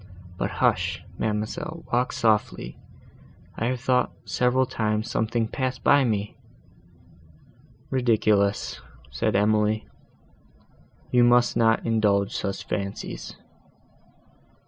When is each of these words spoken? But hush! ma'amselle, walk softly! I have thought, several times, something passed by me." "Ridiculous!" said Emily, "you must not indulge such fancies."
But 0.35 0.49
hush! 0.49 1.03
ma'amselle, 1.19 1.83
walk 1.93 2.11
softly! 2.11 2.75
I 3.55 3.65
have 3.67 3.79
thought, 3.81 4.11
several 4.25 4.65
times, 4.65 5.07
something 5.11 5.47
passed 5.47 5.83
by 5.83 6.03
me." 6.05 6.35
"Ridiculous!" 7.91 8.81
said 9.11 9.35
Emily, 9.35 9.87
"you 11.11 11.23
must 11.23 11.55
not 11.55 11.85
indulge 11.85 12.35
such 12.35 12.63
fancies." 12.65 13.35